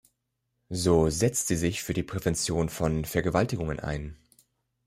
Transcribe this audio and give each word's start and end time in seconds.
So 0.71 1.09
setzt 1.11 1.45
sie 1.45 1.55
sich 1.55 1.83
für 1.83 1.93
die 1.93 2.01
Prävention 2.01 2.69
von 2.69 3.05
Vergewaltigungen 3.05 3.79
ein. 3.79 4.17